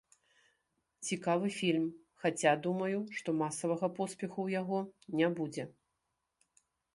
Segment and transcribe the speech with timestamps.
[1.07, 1.83] Цікавы фільм,
[2.23, 4.79] хаця, думаю, што масавага поспеху ў яго
[5.21, 5.63] не будзе.